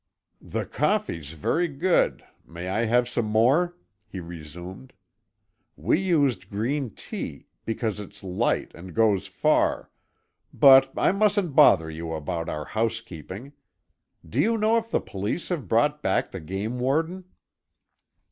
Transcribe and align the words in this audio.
"The 0.41 0.65
coffee's 0.65 1.33
very 1.33 1.67
good; 1.67 2.25
may 2.43 2.69
I 2.69 2.85
have 2.85 3.07
some 3.07 3.25
more?" 3.27 3.77
he 4.07 4.19
resumed. 4.19 4.93
"We 5.77 5.99
used 5.99 6.49
green 6.49 6.89
tea, 6.89 7.45
because 7.65 7.99
it's 7.99 8.23
light 8.23 8.71
and 8.73 8.95
goes 8.95 9.27
far; 9.27 9.91
but 10.51 10.91
I 10.97 11.11
mustn't 11.11 11.53
bother 11.55 11.91
you 11.91 12.13
about 12.13 12.49
our 12.49 12.65
housekeeping. 12.65 13.53
Do 14.27 14.39
you 14.39 14.57
know 14.57 14.77
if 14.77 14.89
the 14.89 15.01
police 15.01 15.49
have 15.49 15.67
brought 15.67 16.01
back 16.01 16.31
the 16.31 16.39
game 16.39 16.79
warden?" 16.79 17.25